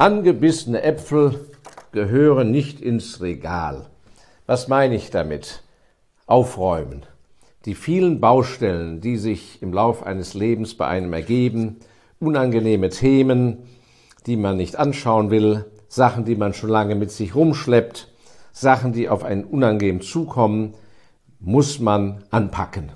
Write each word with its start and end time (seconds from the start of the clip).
Angebissene 0.00 0.82
Äpfel 0.82 1.40
gehören 1.90 2.52
nicht 2.52 2.80
ins 2.80 3.20
Regal. 3.20 3.86
Was 4.46 4.68
meine 4.68 4.94
ich 4.94 5.10
damit? 5.10 5.64
Aufräumen. 6.28 7.04
Die 7.64 7.74
vielen 7.74 8.20
Baustellen, 8.20 9.00
die 9.00 9.16
sich 9.16 9.60
im 9.60 9.72
Lauf 9.72 10.04
eines 10.06 10.34
Lebens 10.34 10.76
bei 10.76 10.86
einem 10.86 11.12
ergeben, 11.12 11.80
unangenehme 12.20 12.90
Themen, 12.90 13.64
die 14.26 14.36
man 14.36 14.56
nicht 14.56 14.76
anschauen 14.76 15.32
will, 15.32 15.64
Sachen, 15.88 16.24
die 16.24 16.36
man 16.36 16.54
schon 16.54 16.70
lange 16.70 16.94
mit 16.94 17.10
sich 17.10 17.34
rumschleppt, 17.34 18.06
Sachen, 18.52 18.92
die 18.92 19.08
auf 19.08 19.24
einen 19.24 19.42
unangenehm 19.42 20.00
zukommen, 20.00 20.74
muss 21.40 21.80
man 21.80 22.22
anpacken 22.30 22.92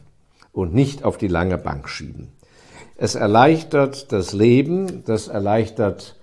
und 0.53 0.73
nicht 0.73 1.03
auf 1.05 1.19
die 1.19 1.27
lange 1.27 1.59
Bank 1.59 1.89
schieben. 1.89 2.29
Es 2.97 3.17
erleichtert 3.17 4.13
das 4.13 4.33
Leben, 4.33 5.03
das 5.05 5.27
erleichtert 5.27 6.15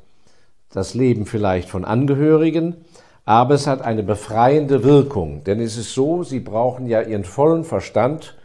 das 0.72 0.94
Leben 0.94 1.26
vielleicht 1.26 1.70
von 1.70 1.86
Angehörigen, 1.86 2.76
aber 3.26 3.56
es 3.56 3.68
hat 3.68 3.82
eine 3.82 4.04
befreiende 4.04 4.84
Wirkung, 4.84 5.44
denn 5.44 5.60
es 5.60 5.78
ist 5.78 5.94
so, 5.94 6.24
sie 6.24 6.40
brauchen 6.40 6.88
ja 6.88 7.02
ihren 7.02 7.24
vollen 7.24 7.64
Verstand, 7.64 8.36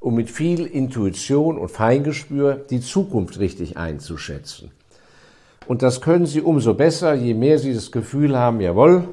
um 0.00 0.14
mit 0.14 0.30
viel 0.30 0.64
Intuition 0.64 1.58
und 1.58 1.70
Feingespür 1.70 2.54
die 2.54 2.80
Zukunft 2.80 3.38
richtig 3.40 3.76
einzuschätzen. 3.76 4.70
Und 5.66 5.82
das 5.82 6.00
können 6.00 6.26
sie 6.26 6.40
umso 6.40 6.74
besser, 6.74 7.14
je 7.14 7.34
mehr 7.34 7.58
sie 7.58 7.74
das 7.74 7.92
Gefühl 7.92 8.38
haben, 8.38 8.60
jawohl, 8.60 9.08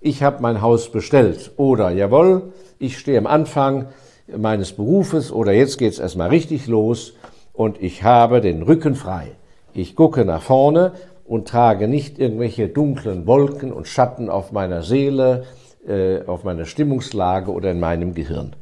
ich 0.00 0.22
habe 0.22 0.42
mein 0.42 0.60
Haus 0.60 0.90
bestellt 0.90 1.52
oder 1.56 1.90
jawohl, 1.90 2.52
ich 2.78 2.98
stehe 2.98 3.18
am 3.18 3.26
Anfang 3.26 3.86
meines 4.26 4.72
Berufes 4.72 5.30
oder 5.30 5.52
jetzt 5.52 5.78
geht 5.78 5.92
es 5.92 5.98
erstmal 5.98 6.30
richtig 6.30 6.66
los 6.66 7.14
und 7.52 7.80
ich 7.82 8.02
habe 8.02 8.40
den 8.40 8.62
Rücken 8.62 8.94
frei. 8.94 9.32
Ich 9.72 9.94
gucke 9.94 10.24
nach 10.24 10.42
vorne 10.42 10.92
und 11.24 11.48
trage 11.48 11.88
nicht 11.88 12.18
irgendwelche 12.18 12.68
dunklen 12.68 13.26
Wolken 13.26 13.72
und 13.72 13.88
Schatten 13.88 14.28
auf 14.28 14.52
meiner 14.52 14.82
Seele, 14.82 15.44
äh, 15.86 16.22
auf 16.26 16.44
meiner 16.44 16.64
Stimmungslage 16.64 17.50
oder 17.50 17.70
in 17.70 17.80
meinem 17.80 18.14
Gehirn. 18.14 18.54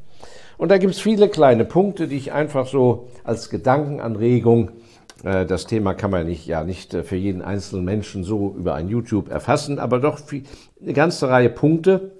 Und 0.58 0.70
da 0.70 0.78
gibt 0.78 0.94
es 0.94 1.00
viele 1.00 1.28
kleine 1.28 1.64
Punkte, 1.64 2.06
die 2.06 2.16
ich 2.16 2.32
einfach 2.32 2.66
so 2.66 3.08
als 3.24 3.50
Gedankenanregung, 3.50 4.70
äh, 5.24 5.46
das 5.46 5.66
Thema 5.66 5.94
kann 5.94 6.10
man 6.10 6.26
nicht, 6.26 6.46
ja 6.46 6.64
nicht 6.64 6.94
äh, 6.94 7.02
für 7.02 7.16
jeden 7.16 7.42
einzelnen 7.42 7.84
Menschen 7.84 8.24
so 8.24 8.54
über 8.56 8.74
ein 8.74 8.88
YouTube 8.88 9.30
erfassen, 9.30 9.78
aber 9.78 9.98
doch 9.98 10.20
eine 10.80 10.92
ganze 10.92 11.28
Reihe 11.28 11.50
Punkte 11.50 12.12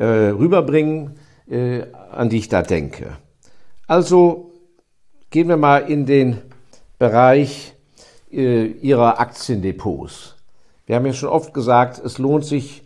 rüberbringen, 0.00 1.18
an 2.12 2.28
die 2.28 2.36
ich 2.36 2.48
da 2.48 2.62
denke. 2.62 3.16
Also 3.88 4.52
gehen 5.30 5.48
wir 5.48 5.56
mal 5.56 5.78
in 5.78 6.06
den 6.06 6.38
Bereich 7.00 7.74
ihrer 8.30 9.20
Aktiendepots. 9.20 10.36
Wir 10.86 10.96
haben 10.96 11.06
ja 11.06 11.12
schon 11.12 11.28
oft 11.28 11.54
gesagt, 11.54 11.98
es 12.04 12.18
lohnt 12.18 12.44
sich 12.44 12.82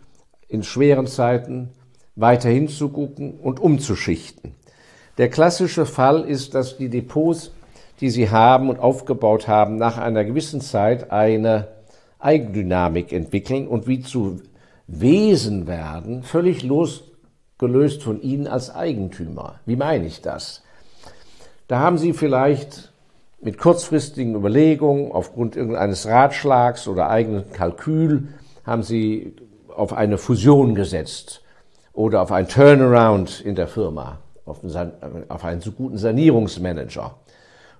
in 0.47 0.63
schweren 0.63 1.07
Zeiten 1.07 1.69
weiter 2.15 2.49
hinzugucken 2.49 3.39
und 3.39 3.59
umzuschichten. 3.59 4.53
Der 5.17 5.29
klassische 5.29 5.85
Fall 5.85 6.21
ist, 6.21 6.55
dass 6.55 6.77
die 6.77 6.89
Depots, 6.89 7.51
die 7.99 8.09
Sie 8.09 8.29
haben 8.29 8.69
und 8.69 8.79
aufgebaut 8.79 9.47
haben, 9.47 9.77
nach 9.77 9.97
einer 9.97 10.23
gewissen 10.23 10.61
Zeit 10.61 11.11
eine 11.11 11.67
Eigendynamik 12.19 13.11
entwickeln 13.11 13.67
und 13.67 13.87
wie 13.87 14.01
zu 14.01 14.41
Wesen 14.87 15.67
werden, 15.67 16.23
völlig 16.23 16.63
losgelöst 16.63 18.03
von 18.03 18.21
Ihnen 18.21 18.47
als 18.47 18.73
Eigentümer. 18.73 19.59
Wie 19.65 19.75
meine 19.75 20.05
ich 20.05 20.21
das? 20.21 20.63
Da 21.67 21.79
haben 21.79 21.97
Sie 21.97 22.13
vielleicht 22.13 22.92
mit 23.43 23.57
kurzfristigen 23.57 24.35
Überlegungen, 24.35 25.11
aufgrund 25.11 25.55
irgendeines 25.55 26.07
Ratschlags 26.07 26.87
oder 26.87 27.09
eigenen 27.09 27.51
Kalkül, 27.51 28.29
haben 28.65 28.83
sie 28.83 29.35
auf 29.75 29.93
eine 29.93 30.17
Fusion 30.17 30.75
gesetzt 30.75 31.41
oder 31.93 32.21
auf 32.21 32.31
ein 32.31 32.47
Turnaround 32.47 33.41
in 33.41 33.55
der 33.55 33.67
Firma, 33.67 34.19
auf 34.45 34.63
einen, 34.63 34.93
auf 35.29 35.43
einen 35.43 35.61
so 35.61 35.71
guten 35.71 35.97
Sanierungsmanager 35.97 37.15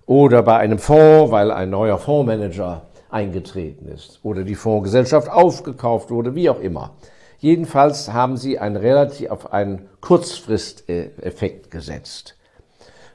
oder 0.05 0.43
bei 0.43 0.57
einem 0.57 0.79
Fonds, 0.79 1.31
weil 1.31 1.51
ein 1.51 1.69
neuer 1.69 1.97
Fondsmanager 1.97 2.83
eingetreten 3.09 3.87
ist 3.87 4.19
oder 4.23 4.43
die 4.43 4.55
Fondsgesellschaft 4.55 5.29
aufgekauft 5.29 6.09
wurde, 6.09 6.35
wie 6.35 6.49
auch 6.49 6.59
immer. 6.59 6.91
Jedenfalls 7.37 8.11
haben 8.11 8.37
sie 8.37 8.59
einen 8.59 8.75
relativ 8.77 9.29
auf 9.29 9.53
einen 9.53 9.89
Kurzfristeffekt 10.01 11.71
gesetzt. 11.71 12.35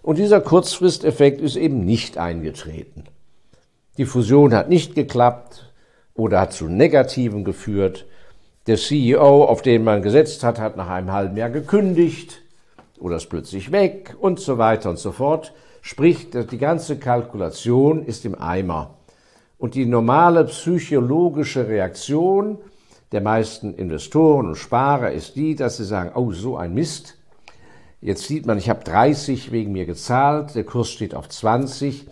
Und 0.08 0.16
dieser 0.16 0.40
Kurzfristeffekt 0.40 1.42
ist 1.42 1.56
eben 1.56 1.84
nicht 1.84 2.16
eingetreten. 2.16 3.04
Die 3.98 4.06
Fusion 4.06 4.54
hat 4.54 4.70
nicht 4.70 4.94
geklappt 4.94 5.70
oder 6.14 6.40
hat 6.40 6.54
zu 6.54 6.64
Negativen 6.64 7.44
geführt. 7.44 8.06
Der 8.68 8.78
CEO, 8.78 9.44
auf 9.44 9.60
den 9.60 9.84
man 9.84 10.00
gesetzt 10.00 10.44
hat, 10.44 10.58
hat 10.60 10.78
nach 10.78 10.88
einem 10.88 11.12
halben 11.12 11.36
Jahr 11.36 11.50
gekündigt 11.50 12.40
oder 12.98 13.16
ist 13.16 13.28
plötzlich 13.28 13.70
weg 13.70 14.16
und 14.18 14.40
so 14.40 14.56
weiter 14.56 14.88
und 14.88 14.98
so 14.98 15.12
fort. 15.12 15.52
Sprich, 15.82 16.30
die 16.30 16.56
ganze 16.56 16.96
Kalkulation 16.98 18.02
ist 18.02 18.24
im 18.24 18.34
Eimer. 18.40 18.94
Und 19.58 19.74
die 19.74 19.84
normale 19.84 20.44
psychologische 20.44 21.68
Reaktion 21.68 22.56
der 23.12 23.20
meisten 23.20 23.74
Investoren 23.74 24.46
und 24.46 24.56
Sparer 24.56 25.12
ist 25.12 25.36
die, 25.36 25.54
dass 25.54 25.76
sie 25.76 25.84
sagen, 25.84 26.12
oh, 26.14 26.32
so 26.32 26.56
ein 26.56 26.72
Mist, 26.72 27.17
Jetzt 28.00 28.24
sieht 28.24 28.46
man, 28.46 28.58
ich 28.58 28.70
habe 28.70 28.84
30 28.84 29.50
wegen 29.50 29.72
mir 29.72 29.84
gezahlt, 29.84 30.54
der 30.54 30.64
Kurs 30.64 30.88
steht 30.88 31.14
auf 31.14 31.28
20. 31.28 32.06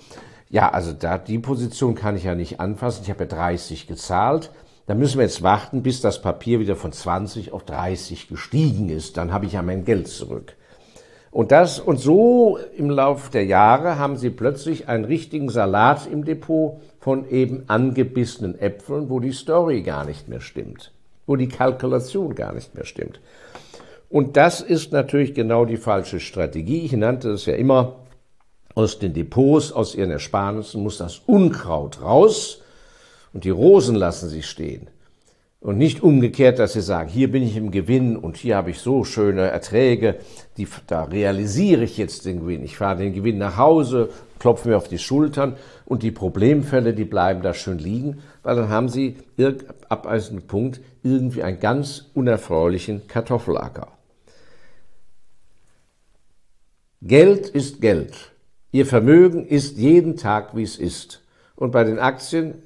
Ja, 0.50 0.70
also 0.70 0.92
da, 0.92 1.16
die 1.16 1.38
Position 1.38 1.94
kann 1.94 2.16
ich 2.16 2.24
ja 2.24 2.34
nicht 2.34 2.58
anfassen. 2.58 3.02
Ich 3.04 3.10
habe 3.10 3.24
ja 3.24 3.28
30 3.28 3.86
gezahlt. 3.86 4.50
Da 4.86 4.94
müssen 4.94 5.18
wir 5.18 5.24
jetzt 5.24 5.42
warten, 5.42 5.82
bis 5.82 6.00
das 6.00 6.22
Papier 6.22 6.60
wieder 6.60 6.76
von 6.76 6.92
20 6.92 7.52
auf 7.52 7.64
30 7.64 8.28
gestiegen 8.28 8.88
ist. 8.88 9.16
Dann 9.16 9.32
habe 9.32 9.46
ich 9.46 9.52
ja 9.52 9.62
mein 9.62 9.84
Geld 9.84 10.08
zurück. 10.08 10.54
Und 11.30 11.52
das, 11.52 11.78
und 11.78 11.98
so 11.98 12.58
im 12.76 12.88
Laufe 12.88 13.30
der 13.30 13.44
Jahre 13.44 13.98
haben 13.98 14.16
sie 14.16 14.30
plötzlich 14.30 14.88
einen 14.88 15.04
richtigen 15.04 15.50
Salat 15.50 16.06
im 16.10 16.24
Depot 16.24 16.80
von 16.98 17.28
eben 17.28 17.64
angebissenen 17.66 18.58
Äpfeln, 18.58 19.10
wo 19.10 19.20
die 19.20 19.32
Story 19.32 19.82
gar 19.82 20.04
nicht 20.04 20.28
mehr 20.28 20.40
stimmt, 20.40 20.92
wo 21.26 21.36
die 21.36 21.48
Kalkulation 21.48 22.34
gar 22.34 22.54
nicht 22.54 22.74
mehr 22.74 22.86
stimmt. 22.86 23.20
Und 24.08 24.36
das 24.36 24.60
ist 24.60 24.92
natürlich 24.92 25.34
genau 25.34 25.64
die 25.64 25.76
falsche 25.76 26.20
Strategie. 26.20 26.84
Ich 26.84 26.92
nannte 26.92 27.30
es 27.30 27.46
ja 27.46 27.54
immer, 27.54 27.96
aus 28.76 28.98
den 28.98 29.14
Depots, 29.14 29.72
aus 29.72 29.94
ihren 29.94 30.10
Ersparnissen 30.10 30.82
muss 30.82 30.98
das 30.98 31.22
Unkraut 31.26 32.02
raus 32.02 32.60
und 33.32 33.44
die 33.44 33.50
Rosen 33.50 33.96
lassen 33.96 34.28
sich 34.28 34.46
stehen. 34.46 34.88
Und 35.60 35.78
nicht 35.78 36.02
umgekehrt, 36.02 36.58
dass 36.58 36.74
sie 36.74 36.82
sagen, 36.82 37.08
hier 37.08 37.32
bin 37.32 37.42
ich 37.42 37.56
im 37.56 37.70
Gewinn 37.70 38.16
und 38.16 38.36
hier 38.36 38.56
habe 38.56 38.70
ich 38.70 38.78
so 38.78 39.02
schöne 39.02 39.48
Erträge, 39.48 40.16
die, 40.58 40.68
da 40.86 41.04
realisiere 41.04 41.84
ich 41.84 41.96
jetzt 41.96 42.26
den 42.26 42.40
Gewinn. 42.40 42.62
Ich 42.62 42.76
fahre 42.76 42.98
den 42.98 43.14
Gewinn 43.14 43.38
nach 43.38 43.56
Hause, 43.56 44.10
klopfe 44.38 44.68
mir 44.68 44.76
auf 44.76 44.88
die 44.88 44.98
Schultern 44.98 45.56
und 45.86 46.02
die 46.02 46.10
Problemfälle, 46.10 46.92
die 46.92 47.04
bleiben 47.04 47.40
da 47.40 47.54
schön 47.54 47.78
liegen, 47.78 48.18
weil 48.42 48.56
dann 48.56 48.68
haben 48.68 48.90
sie 48.90 49.16
ab 49.88 50.06
einem 50.06 50.42
Punkt 50.42 50.80
irgendwie 51.02 51.42
einen 51.42 51.58
ganz 51.58 52.10
unerfreulichen 52.12 53.08
Kartoffelacker. 53.08 53.95
Geld 57.06 57.48
ist 57.48 57.80
Geld. 57.80 58.32
Ihr 58.72 58.84
Vermögen 58.84 59.46
ist 59.46 59.78
jeden 59.78 60.16
Tag, 60.16 60.56
wie 60.56 60.64
es 60.64 60.76
ist. 60.76 61.22
Und 61.54 61.70
bei 61.70 61.84
den 61.84 62.00
Aktien, 62.00 62.64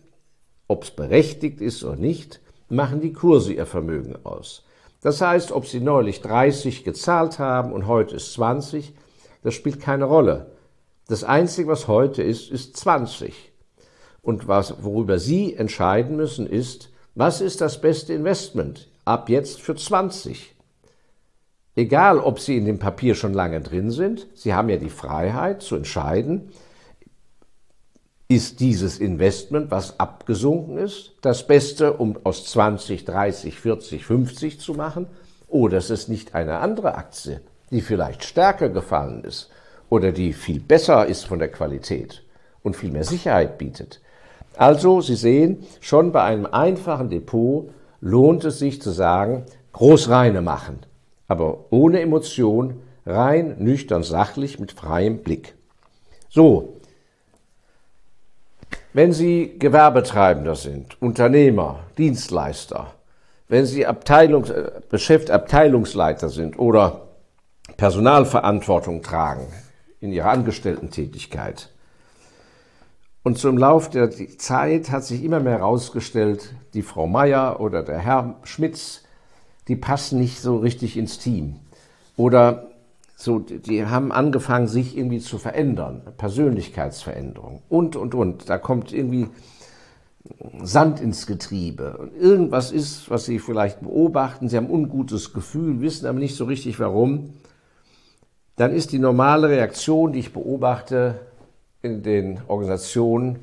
ob 0.67 0.85
es 0.85 0.91
berechtigt 0.91 1.61
ist 1.61 1.85
oder 1.85 1.97
nicht, 1.97 2.41
machen 2.71 3.03
die 3.03 3.13
Kurse 3.13 3.53
ihr 3.53 3.67
Vermögen 3.67 4.17
aus. 4.25 4.65
Das 5.03 5.21
heißt, 5.21 5.53
ob 5.53 5.67
Sie 5.67 5.81
neulich 5.81 6.23
30 6.23 6.85
gezahlt 6.85 7.39
haben 7.39 7.71
und 7.71 7.87
heute 7.87 8.17
ist 8.17 8.33
20, 8.33 8.95
das 9.43 9.53
spielt 9.53 9.79
keine 9.79 10.07
Rolle. 10.07 10.53
Das 11.07 11.23
Einzige, 11.23 11.69
was 11.69 11.87
heute 11.87 12.23
ist, 12.23 12.51
ist 12.51 12.79
20. 12.79 13.53
Und 14.23 14.49
was, 14.49 14.83
worüber 14.83 15.19
Sie 15.19 15.55
entscheiden 15.55 16.17
müssen, 16.17 16.47
ist, 16.47 16.89
was 17.15 17.43
ist 17.43 17.61
das 17.61 17.83
beste 17.83 18.15
Investment 18.15 18.89
ab 19.05 19.29
jetzt 19.29 19.61
für 19.61 19.75
20? 19.75 20.55
Egal, 21.77 22.19
ob 22.19 22.41
Sie 22.41 22.57
in 22.57 22.65
dem 22.65 22.79
Papier 22.79 23.15
schon 23.15 23.33
lange 23.33 23.61
drin 23.61 23.91
sind, 23.91 24.27
Sie 24.35 24.55
haben 24.55 24.69
ja 24.69 24.77
die 24.77 24.91
Freiheit 24.91 25.63
zu 25.63 25.77
entscheiden, 25.77 26.51
ist 28.29 28.61
dieses 28.61 28.99
Investment, 28.99 29.71
was 29.71 29.99
abgesunken 29.99 30.79
ist, 30.79 31.13
das 31.21 31.47
Beste, 31.47 31.95
um 31.95 32.19
aus 32.25 32.47
20, 32.47 33.05
30, 33.05 33.59
40, 33.59 34.05
50 34.05 34.61
zu 34.61 34.75
machen, 34.75 35.07
oder 35.49 35.79
es 35.79 35.91
ist 35.91 36.09
nicht 36.09 36.35
eine 36.35 36.59
andere 36.59 36.95
Aktie, 36.95 37.41
die 37.71 37.81
vielleicht 37.81 38.25
stärker 38.25 38.69
gefallen 38.69 39.25
ist 39.25 39.51
oder 39.89 40.13
die 40.13 40.33
viel 40.33 40.61
besser 40.61 41.07
ist 41.07 41.25
von 41.25 41.41
der 41.41 41.51
Qualität 41.51 42.23
und 42.63 42.77
viel 42.77 42.93
mehr 42.93 43.05
Sicherheit 43.05 43.59
bietet. 43.59 44.01
Also, 44.57 45.01
Sie 45.01 45.17
sehen, 45.17 45.65
schon 45.81 46.13
bei 46.13 46.23
einem 46.23 46.47
einfachen 46.47 47.11
Depot 47.11 47.71
lohnt 48.01 48.45
es 48.45 48.59
sich 48.59 48.81
zu 48.81 48.91
sagen, 48.91 49.45
Großreine 49.73 50.41
machen 50.41 50.81
aber 51.31 51.67
ohne 51.71 52.01
Emotion, 52.01 52.83
rein, 53.07 53.55
nüchtern, 53.61 54.03
sachlich, 54.03 54.59
mit 54.59 54.73
freiem 54.73 55.19
Blick. 55.23 55.55
So, 56.29 56.81
Wenn 58.93 59.13
Sie 59.13 59.55
Gewerbetreibender 59.57 60.57
sind, 60.57 61.01
Unternehmer, 61.01 61.85
Dienstleister, 61.97 62.93
wenn 63.47 63.65
Sie 63.65 63.87
Abteilungs 63.87 64.53
Beschäft 64.89 65.31
Abteilungsleiter 65.31 66.29
sind 66.29 66.59
oder 66.59 67.03
Personalverantwortung 67.77 69.03
tragen 69.03 69.47
in 70.01 70.11
Ihrer 70.11 70.31
Angestellten-Tätigkeit. 70.31 71.71
Und 73.23 73.39
zum 73.39 73.57
Lauf 73.57 73.89
der 73.89 74.11
Zeit 74.11 74.91
hat 74.91 75.05
sich 75.05 75.23
immer 75.23 75.39
mehr 75.39 75.59
herausgestellt, 75.59 76.53
die 76.75 76.83
Frau 76.83 77.07
Meier 77.07 77.61
oder 77.61 77.85
der 77.85 77.99
Herr 77.99 78.41
Schmitz, 78.43 79.05
die 79.71 79.77
passen 79.77 80.19
nicht 80.19 80.41
so 80.41 80.57
richtig 80.57 80.97
ins 80.97 81.21
Team. 81.21 81.55
Oder 82.17 82.71
so, 83.15 83.39
die 83.39 83.87
haben 83.87 84.11
angefangen, 84.11 84.67
sich 84.67 84.99
irgendwie 84.99 85.21
zu 85.21 85.39
verändern, 85.39 86.03
Persönlichkeitsveränderung 86.17 87.63
und, 87.69 87.95
und, 87.95 88.17
und. 88.17 88.51
Da 88.51 88.59
kommt 88.59 88.93
irgendwie 88.93 89.29
Sand 90.61 91.01
ins 91.01 91.29
Getriebe. 91.29 91.99
Und 91.99 92.17
irgendwas 92.17 92.73
ist, 92.73 93.11
was 93.11 93.27
Sie 93.27 93.39
vielleicht 93.39 93.81
beobachten, 93.81 94.49
Sie 94.49 94.57
haben 94.57 94.67
ein 94.67 94.73
ungutes 94.73 95.33
Gefühl, 95.33 95.81
wissen 95.81 96.07
aber 96.07 96.19
nicht 96.19 96.35
so 96.35 96.47
richtig 96.47 96.81
warum. 96.81 97.35
Dann 98.57 98.73
ist 98.73 98.91
die 98.91 98.99
normale 98.99 99.51
Reaktion, 99.51 100.13
die 100.13 100.19
ich 100.19 100.33
beobachte 100.33 101.21
in 101.81 102.03
den 102.03 102.41
Organisationen, 102.49 103.39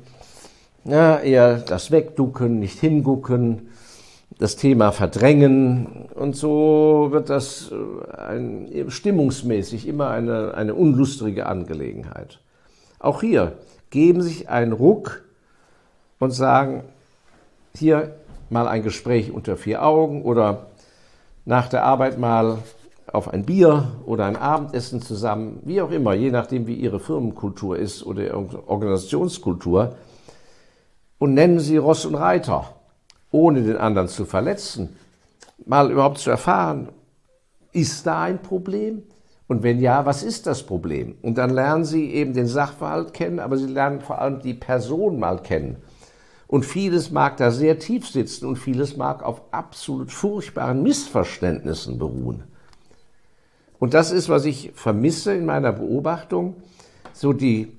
ja, 0.84 1.20
eher 1.20 1.56
das 1.56 1.90
Wegducken, 1.90 2.58
nicht 2.58 2.78
hingucken, 2.78 3.68
das 4.38 4.54
Thema 4.56 4.92
verdrängen 4.92 6.08
und 6.14 6.36
so 6.36 7.08
wird 7.10 7.28
das 7.28 7.72
äh, 7.72 8.16
ein, 8.16 8.86
stimmungsmäßig 8.88 9.86
immer 9.86 10.10
eine, 10.10 10.54
eine 10.54 10.74
unlustige 10.74 11.46
Angelegenheit. 11.46 12.38
Auch 13.00 13.20
hier 13.20 13.52
geben 13.90 14.22
sich 14.22 14.48
einen 14.48 14.72
Ruck 14.72 15.22
und 16.20 16.30
sagen, 16.30 16.84
hier 17.74 18.14
mal 18.48 18.68
ein 18.68 18.82
Gespräch 18.82 19.32
unter 19.32 19.56
vier 19.56 19.84
Augen 19.84 20.22
oder 20.22 20.66
nach 21.44 21.68
der 21.68 21.84
Arbeit 21.84 22.18
mal 22.18 22.58
auf 23.12 23.28
ein 23.28 23.44
Bier 23.44 23.88
oder 24.06 24.26
ein 24.26 24.36
Abendessen 24.36 25.02
zusammen, 25.02 25.60
wie 25.64 25.80
auch 25.80 25.90
immer, 25.90 26.14
je 26.14 26.30
nachdem, 26.30 26.66
wie 26.66 26.74
Ihre 26.74 27.00
Firmenkultur 27.00 27.78
ist 27.78 28.04
oder 28.04 28.22
Ihre 28.22 28.68
Organisationskultur, 28.68 29.96
und 31.18 31.34
nennen 31.34 31.58
Sie 31.58 31.76
Ross 31.78 32.06
und 32.06 32.14
Reiter 32.14 32.77
ohne 33.30 33.62
den 33.62 33.76
anderen 33.76 34.08
zu 34.08 34.24
verletzen, 34.24 34.96
mal 35.66 35.90
überhaupt 35.90 36.18
zu 36.18 36.30
erfahren, 36.30 36.88
ist 37.72 38.06
da 38.06 38.22
ein 38.22 38.42
Problem? 38.42 39.02
Und 39.46 39.62
wenn 39.62 39.80
ja, 39.80 40.04
was 40.04 40.22
ist 40.22 40.46
das 40.46 40.62
Problem? 40.62 41.16
Und 41.22 41.38
dann 41.38 41.50
lernen 41.50 41.84
Sie 41.84 42.12
eben 42.12 42.34
den 42.34 42.46
Sachverhalt 42.46 43.14
kennen, 43.14 43.40
aber 43.40 43.56
Sie 43.56 43.66
lernen 43.66 44.00
vor 44.00 44.20
allem 44.20 44.40
die 44.40 44.54
Person 44.54 45.18
mal 45.18 45.42
kennen. 45.42 45.76
Und 46.46 46.64
vieles 46.64 47.10
mag 47.10 47.36
da 47.38 47.50
sehr 47.50 47.78
tief 47.78 48.08
sitzen 48.08 48.46
und 48.46 48.56
vieles 48.56 48.96
mag 48.96 49.22
auf 49.22 49.42
absolut 49.50 50.10
furchtbaren 50.10 50.82
Missverständnissen 50.82 51.98
beruhen. 51.98 52.44
Und 53.78 53.94
das 53.94 54.10
ist, 54.10 54.28
was 54.28 54.44
ich 54.44 54.72
vermisse 54.74 55.34
in 55.34 55.46
meiner 55.46 55.72
Beobachtung, 55.72 56.56
so 57.12 57.32
die, 57.32 57.76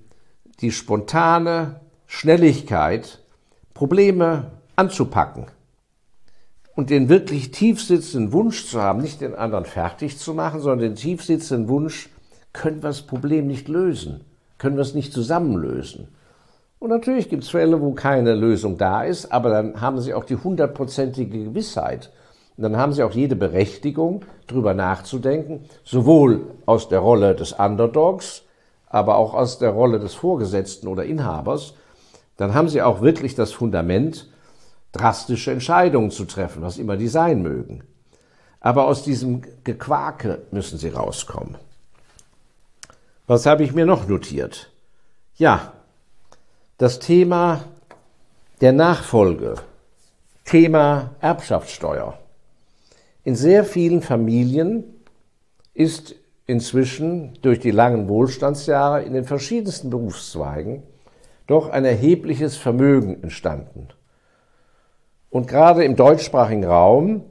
die 0.61 0.71
spontane 0.71 1.81
Schnelligkeit, 2.05 3.19
Probleme 3.73 4.51
anzupacken 4.79 5.45
und 6.75 6.89
den 6.89 7.09
wirklich 7.09 7.51
tiefsitzenden 7.51 8.31
Wunsch 8.31 8.65
zu 8.65 8.81
haben, 8.81 9.01
nicht 9.01 9.19
den 9.19 9.35
anderen 9.35 9.65
fertig 9.65 10.17
zu 10.17 10.33
machen, 10.33 10.61
sondern 10.61 10.79
den 10.79 10.95
tiefsitzenden 10.95 11.67
Wunsch, 11.67 12.09
können 12.53 12.81
wir 12.81 12.89
das 12.89 13.01
Problem 13.01 13.47
nicht 13.47 13.67
lösen, 13.67 14.23
können 14.57 14.77
wir 14.77 14.81
es 14.81 14.95
nicht 14.95 15.11
zusammenlösen. 15.11 16.07
Und 16.79 16.89
natürlich 16.89 17.27
gibt 17.27 17.43
es 17.43 17.49
Fälle, 17.49 17.81
wo 17.81 17.91
keine 17.91 18.33
Lösung 18.33 18.77
da 18.77 19.03
ist, 19.03 19.31
aber 19.33 19.49
dann 19.49 19.81
haben 19.81 19.99
Sie 19.99 20.13
auch 20.13 20.23
die 20.23 20.37
hundertprozentige 20.37 21.43
Gewissheit. 21.43 22.11
Und 22.55 22.63
dann 22.63 22.77
haben 22.77 22.93
Sie 22.93 23.03
auch 23.03 23.11
jede 23.11 23.35
Berechtigung, 23.35 24.23
darüber 24.47 24.73
nachzudenken, 24.73 25.65
sowohl 25.83 26.47
aus 26.65 26.87
der 26.87 26.99
Rolle 26.99 27.35
des 27.35 27.51
Underdogs, 27.51 28.43
aber 28.87 29.17
auch 29.17 29.33
aus 29.33 29.59
der 29.59 29.71
Rolle 29.71 29.99
des 29.99 30.13
Vorgesetzten 30.13 30.87
oder 30.87 31.03
Inhabers. 31.03 31.73
Dann 32.37 32.53
haben 32.53 32.69
Sie 32.69 32.81
auch 32.81 33.01
wirklich 33.01 33.35
das 33.35 33.51
Fundament, 33.51 34.29
drastische 34.91 35.51
Entscheidungen 35.51 36.11
zu 36.11 36.25
treffen, 36.25 36.61
was 36.61 36.77
immer 36.77 36.97
die 36.97 37.07
sein 37.07 37.41
mögen. 37.41 37.83
Aber 38.59 38.87
aus 38.87 39.03
diesem 39.03 39.41
Gequake 39.63 40.41
müssen 40.51 40.77
sie 40.77 40.89
rauskommen. 40.89 41.57
Was 43.27 43.45
habe 43.45 43.63
ich 43.63 43.73
mir 43.73 43.85
noch 43.85 44.07
notiert? 44.07 44.71
Ja, 45.35 45.73
das 46.77 46.99
Thema 46.99 47.63
der 48.61 48.73
Nachfolge, 48.73 49.55
Thema 50.43 51.11
Erbschaftssteuer. 51.21 52.17
In 53.23 53.35
sehr 53.35 53.63
vielen 53.63 54.01
Familien 54.01 54.83
ist 55.73 56.15
inzwischen 56.47 57.37
durch 57.41 57.59
die 57.59 57.71
langen 57.71 58.09
Wohlstandsjahre 58.09 59.03
in 59.03 59.13
den 59.13 59.23
verschiedensten 59.23 59.91
Berufszweigen 59.91 60.81
doch 61.45 61.69
ein 61.69 61.85
erhebliches 61.85 62.57
Vermögen 62.57 63.21
entstanden. 63.23 63.89
Und 65.29 65.47
gerade 65.47 65.83
im 65.83 65.95
deutschsprachigen 65.95 66.65
Raum 66.65 67.23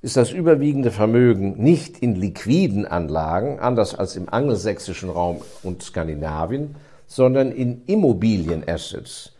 ist 0.00 0.16
das 0.16 0.30
überwiegende 0.30 0.90
Vermögen 0.90 1.62
nicht 1.62 1.98
in 1.98 2.14
liquiden 2.14 2.86
Anlagen, 2.86 3.58
anders 3.58 3.94
als 3.94 4.16
im 4.16 4.28
angelsächsischen 4.28 5.10
Raum 5.10 5.40
und 5.62 5.82
Skandinavien, 5.82 6.76
sondern 7.06 7.50
in 7.50 7.82
Immobilienassets. 7.86 9.32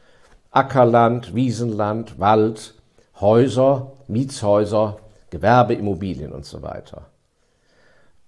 Ackerland, 0.51 1.35
Wiesenland, 1.35 2.19
Wald, 2.19 2.75
Häuser, 3.21 3.93
Mietshäuser, 4.09 4.97
Gewerbeimmobilien 5.31 6.33
und 6.33 6.47
so 6.47 6.63
weiter. 6.63 7.07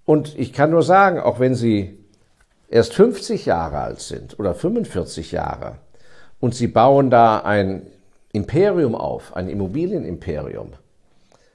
Und 0.05 0.37
ich 0.37 0.53
kann 0.53 0.69
nur 0.69 0.83
sagen, 0.83 1.19
auch 1.19 1.39
wenn 1.39 1.55
Sie 1.55 1.97
erst 2.69 2.93
50 2.93 3.45
Jahre 3.45 3.79
alt 3.79 3.99
sind 3.99 4.39
oder 4.39 4.53
45 4.53 5.31
Jahre 5.31 5.77
und 6.39 6.53
Sie 6.53 6.67
bauen 6.67 7.09
da 7.09 7.39
ein 7.39 7.87
Imperium 8.33 8.95
auf, 8.95 9.35
ein 9.35 9.49
Immobilienimperium, 9.49 10.73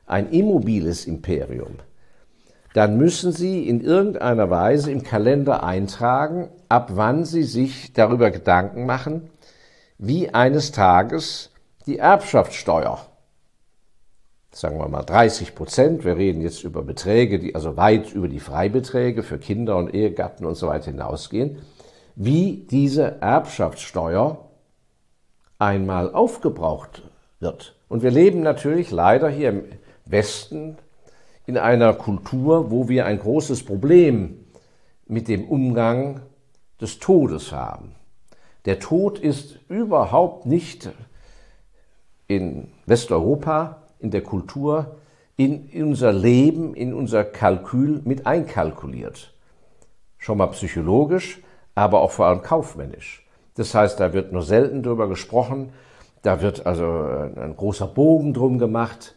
ein 0.06 0.30
immobiles 0.30 1.06
Imperium, 1.06 1.76
dann 2.74 2.98
müssen 2.98 3.32
Sie 3.32 3.66
in 3.66 3.80
irgendeiner 3.80 4.50
Weise 4.50 4.90
im 4.92 5.02
Kalender 5.02 5.64
eintragen, 5.64 6.50
ab 6.68 6.90
wann 6.92 7.24
Sie 7.24 7.42
sich 7.42 7.94
darüber 7.94 8.30
Gedanken 8.30 8.84
machen, 8.84 9.30
wie 9.96 10.28
eines 10.28 10.72
Tages 10.72 11.50
die 11.86 11.98
Erbschaftssteuer, 11.98 12.98
sagen 14.50 14.78
wir 14.78 14.88
mal 14.88 15.04
30 15.04 15.54
Prozent, 15.54 16.04
wir 16.04 16.18
reden 16.18 16.42
jetzt 16.42 16.64
über 16.64 16.82
Beträge, 16.82 17.38
die 17.38 17.54
also 17.54 17.78
weit 17.78 18.12
über 18.12 18.28
die 18.28 18.40
Freibeträge 18.40 19.22
für 19.22 19.38
Kinder 19.38 19.78
und 19.78 19.94
Ehegatten 19.94 20.44
und 20.44 20.56
so 20.56 20.66
weiter 20.66 20.90
hinausgehen, 20.90 21.62
wie 22.14 22.66
diese 22.70 23.22
Erbschaftssteuer 23.22 24.45
einmal 25.58 26.12
aufgebraucht 26.12 27.02
wird. 27.40 27.76
Und 27.88 28.02
wir 28.02 28.10
leben 28.10 28.42
natürlich 28.42 28.90
leider 28.90 29.28
hier 29.28 29.50
im 29.50 29.64
Westen 30.04 30.78
in 31.46 31.56
einer 31.58 31.94
Kultur, 31.94 32.70
wo 32.70 32.88
wir 32.88 33.06
ein 33.06 33.18
großes 33.18 33.64
Problem 33.64 34.44
mit 35.06 35.28
dem 35.28 35.44
Umgang 35.44 36.20
des 36.80 36.98
Todes 36.98 37.52
haben. 37.52 37.94
Der 38.64 38.80
Tod 38.80 39.18
ist 39.18 39.60
überhaupt 39.68 40.46
nicht 40.46 40.90
in 42.26 42.72
Westeuropa, 42.86 43.82
in 44.00 44.10
der 44.10 44.22
Kultur, 44.22 44.96
in 45.36 45.68
unser 45.84 46.12
Leben, 46.12 46.74
in 46.74 46.92
unser 46.92 47.22
Kalkül 47.22 48.00
mit 48.04 48.26
einkalkuliert. 48.26 49.32
Schon 50.18 50.38
mal 50.38 50.48
psychologisch, 50.48 51.42
aber 51.74 52.00
auch 52.00 52.10
vor 52.10 52.26
allem 52.26 52.42
kaufmännisch. 52.42 53.25
Das 53.56 53.74
heißt, 53.74 53.98
da 53.98 54.12
wird 54.12 54.32
nur 54.32 54.42
selten 54.42 54.82
drüber 54.82 55.08
gesprochen. 55.08 55.72
Da 56.22 56.40
wird 56.42 56.66
also 56.66 56.84
äh, 56.84 57.40
ein 57.40 57.56
großer 57.56 57.86
Bogen 57.86 58.34
drum 58.34 58.58
gemacht. 58.58 59.14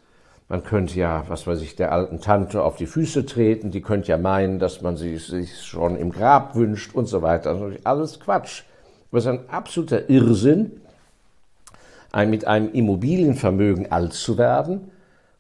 Man 0.48 0.64
könnte 0.64 0.98
ja, 0.98 1.26
was 1.28 1.46
weiß 1.46 1.62
ich, 1.62 1.76
der 1.76 1.92
alten 1.92 2.22
Tante 2.22 2.64
auf 2.64 2.76
die 2.76 2.88
Füße 2.88 3.26
treten. 3.26 3.70
Die 3.70 3.82
könnte 3.82 4.10
ja 4.10 4.18
meinen, 4.18 4.58
dass 4.58 4.82
man 4.82 4.98
sie 4.98 5.18
sich 5.18 5.62
schon 5.62 5.96
im 5.96 6.12
Grab 6.12 6.56
wünscht 6.56 6.96
und 6.96 7.06
so 7.06 7.22
weiter. 7.22 7.52
Also 7.52 7.72
alles 7.84 8.20
Quatsch. 8.20 8.64
Es 9.12 9.26
ist 9.26 9.28
ein 9.28 9.50
absoluter 9.50 10.10
Irrsinn, 10.10 10.82
mit 12.16 12.46
einem 12.46 12.72
Immobilienvermögen 12.72 13.92
alt 13.92 14.14
zu 14.14 14.38
werden, 14.38 14.92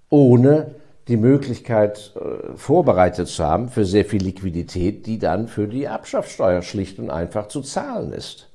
ohne 0.10 0.76
die 1.08 1.18
Möglichkeit 1.18 2.14
äh, 2.16 2.56
vorbereitet 2.56 3.28
zu 3.28 3.44
haben 3.44 3.70
für 3.70 3.86
sehr 3.86 4.06
viel 4.06 4.22
Liquidität, 4.22 5.08
die 5.08 5.18
dann 5.18 5.48
für 5.48 5.68
die 5.68 5.86
Erbschaftssteuer 5.86 6.62
schlicht 6.62 7.00
und 7.00 7.10
einfach 7.10 7.48
zu 7.48 7.62
zahlen 7.62 8.14
ist. 8.14 8.49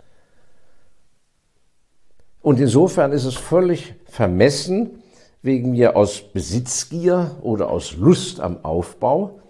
Und 2.45 2.61
insofern 2.61 3.13
ist 3.13 3.25
es 3.25 3.37
völlig 3.37 3.95
vermessen, 4.05 5.03
wegen 5.41 5.71
mir 5.71 5.97
aus 5.97 6.21
Besitzgier 6.21 7.37
oder 7.41 7.71
aus 7.71 7.97
Lust 7.97 8.39
am 8.39 8.63
Aufbau 8.63 9.41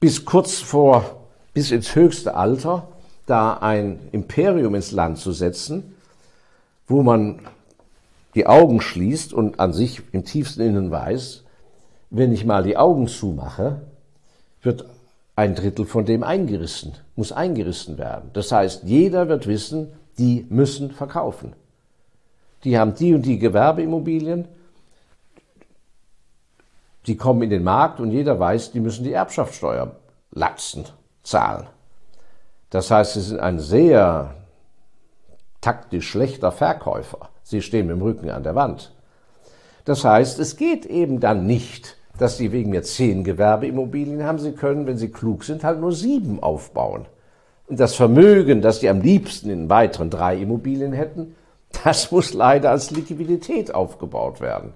bis 0.00 0.24
kurz 0.24 0.58
vor, 0.58 1.28
bis 1.52 1.70
ins 1.70 1.94
höchste 1.94 2.34
Alter 2.34 2.88
da 3.26 3.54
ein 3.54 4.00
Imperium 4.10 4.74
ins 4.74 4.90
Land 4.90 5.18
zu 5.18 5.30
setzen, 5.30 5.94
wo 6.88 7.04
man 7.04 7.38
die 8.34 8.48
Augen 8.48 8.80
schließt 8.80 9.32
und 9.32 9.60
an 9.60 9.72
sich 9.72 10.02
im 10.10 10.24
tiefsten 10.24 10.60
Innen 10.60 10.90
weiß, 10.90 11.44
wenn 12.10 12.32
ich 12.32 12.44
mal 12.44 12.64
die 12.64 12.76
Augen 12.76 13.06
zumache, 13.06 13.80
wird 14.60 14.86
ein 15.36 15.54
Drittel 15.54 15.86
von 15.86 16.04
dem 16.04 16.24
eingerissen, 16.24 16.94
muss 17.14 17.30
eingerissen 17.30 17.96
werden. 17.96 18.30
Das 18.32 18.50
heißt, 18.50 18.82
jeder 18.82 19.28
wird 19.28 19.46
wissen, 19.46 19.92
die 20.18 20.46
müssen 20.48 20.90
verkaufen. 20.90 21.54
Die 22.64 22.78
haben 22.78 22.94
die 22.94 23.14
und 23.14 23.22
die 23.22 23.38
Gewerbeimmobilien, 23.38 24.48
die 27.06 27.16
kommen 27.16 27.42
in 27.42 27.50
den 27.50 27.64
Markt 27.64 28.00
und 28.00 28.10
jeder 28.10 28.38
weiß, 28.40 28.72
die 28.72 28.80
müssen 28.80 29.04
die 29.04 29.12
Erbschaftssteuer 29.12 29.96
latzen, 30.30 30.86
zahlen. 31.22 31.66
Das 32.70 32.90
heißt, 32.90 33.14
sie 33.14 33.20
sind 33.20 33.40
ein 33.40 33.58
sehr 33.60 34.34
taktisch 35.60 36.08
schlechter 36.08 36.50
Verkäufer. 36.50 37.28
Sie 37.42 37.62
stehen 37.62 37.86
mit 37.86 37.96
dem 37.96 38.02
Rücken 38.02 38.30
an 38.30 38.42
der 38.42 38.54
Wand. 38.54 38.92
Das 39.84 40.04
heißt, 40.04 40.38
es 40.38 40.56
geht 40.56 40.86
eben 40.86 41.20
dann 41.20 41.46
nicht, 41.46 41.96
dass 42.18 42.38
Sie 42.38 42.52
wegen 42.52 42.70
mir 42.70 42.82
zehn 42.82 43.24
Gewerbeimmobilien 43.24 44.24
haben. 44.24 44.38
Sie 44.38 44.52
können, 44.52 44.86
wenn 44.86 44.96
Sie 44.96 45.10
klug 45.10 45.44
sind, 45.44 45.64
halt 45.64 45.80
nur 45.80 45.92
sieben 45.92 46.42
aufbauen. 46.42 47.06
Das 47.68 47.94
Vermögen, 47.94 48.60
das 48.60 48.80
Sie 48.80 48.88
am 48.88 49.00
liebsten 49.00 49.48
in 49.48 49.70
weiteren 49.70 50.10
drei 50.10 50.36
Immobilien 50.36 50.92
hätten, 50.92 51.34
das 51.82 52.10
muss 52.10 52.34
leider 52.34 52.70
als 52.70 52.90
Liquidität 52.90 53.74
aufgebaut 53.74 54.40
werden. 54.40 54.74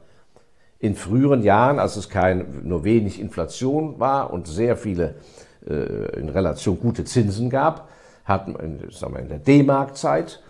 In 0.79 0.95
früheren 0.95 1.43
Jahren, 1.43 1.79
als 1.79 1.97
es 1.97 2.09
kein, 2.09 2.63
nur 2.63 2.85
wenig 2.85 3.21
Inflation 3.21 4.01
war 4.01 4.33
und 4.33 4.47
sehr 4.47 4.77
viele 4.77 5.17
äh, 5.67 6.19
in 6.19 6.29
Relation 6.29 6.79
gute 6.81 7.05
Zinsen 7.05 7.51
gab, 7.51 7.89
hat 8.25 8.49
man, 8.49 8.81
sagen 8.91 9.15
wir, 9.15 9.21
in 9.21 9.29
der 9.29 9.39
D-Mark-Zeit, 9.39 10.41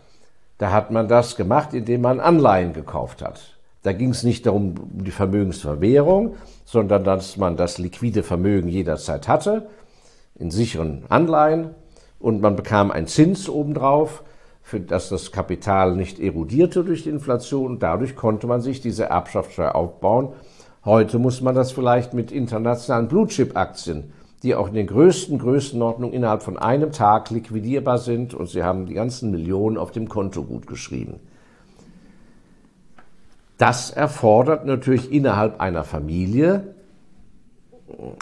da 0.59 0.71
hat 0.73 0.91
man 0.91 1.09
das 1.09 1.37
gemacht, 1.37 1.73
indem 1.73 2.03
man 2.03 2.21
Anleihen 2.21 2.73
gekauft 2.73 3.23
hat. 3.23 3.57
Da 3.83 3.93
ging 3.93 4.11
es 4.11 4.23
nicht 4.25 4.45
darum, 4.47 4.75
um 4.77 5.05
die 5.05 5.13
Vermögensverwährung, 5.13 6.35
sondern 6.65 7.05
dass 7.05 7.37
man 7.37 7.57
das 7.57 7.79
liquide 7.79 8.23
Vermögen 8.23 8.69
jederzeit 8.69 9.29
hatte, 9.29 9.69
in 10.35 10.51
sicheren 10.51 11.05
Anleihen, 11.09 11.75
und 12.19 12.41
man 12.41 12.57
bekam 12.57 12.91
einen 12.91 13.07
Zins 13.07 13.49
obendrauf, 13.49 14.23
für 14.63 14.81
dass 14.81 15.09
das 15.09 15.33
Kapital 15.33 15.97
nicht 15.97 16.21
erodierte 16.21 16.85
durch 16.85 17.05
die 17.05 17.11
Inflation. 17.11 17.79
Dadurch 17.79 18.17
konnte 18.17 18.47
man 18.47 18.61
sich 18.61 18.81
diese 18.81 19.05
Erbschaftssteuer 19.05 19.75
aufbauen. 19.75 20.31
Heute 20.85 21.19
muss 21.19 21.41
man 21.41 21.55
das 21.55 21.73
vielleicht 21.73 22.13
mit 22.13 22.31
internationalen 22.31 23.09
Blue-Chip-Aktien 23.09 24.13
die 24.43 24.55
auch 24.55 24.69
in 24.69 24.75
den 24.75 24.87
größten 24.87 25.39
Größenordnungen 25.39 26.15
innerhalb 26.15 26.43
von 26.43 26.59
einem 26.59 26.93
Tag 26.93 27.31
liquidierbar 27.31 27.99
sind 27.99 28.35
und 28.35 28.49
sie 28.49 28.63
haben 28.63 28.87
die 28.87 28.95
ganzen 28.95 29.31
Millionen 29.31 29.77
auf 29.77 29.91
dem 29.91 30.09
Konto 30.09 30.45
gut 30.45 30.67
geschrieben. 30.67 31.19
Das 33.57 33.91
erfordert 33.91 34.65
natürlich 34.65 35.11
innerhalb 35.11 35.61
einer 35.61 35.83
Familie 35.83 36.75